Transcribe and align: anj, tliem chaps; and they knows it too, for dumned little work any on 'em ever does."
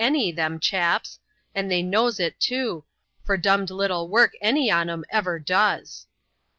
anj, 0.03 0.35
tliem 0.35 0.59
chaps; 0.59 1.19
and 1.53 1.69
they 1.69 1.83
knows 1.83 2.19
it 2.19 2.39
too, 2.39 2.83
for 3.23 3.37
dumned 3.37 3.69
little 3.69 4.07
work 4.07 4.31
any 4.41 4.71
on 4.71 4.89
'em 4.89 5.05
ever 5.11 5.37
does." 5.37 6.07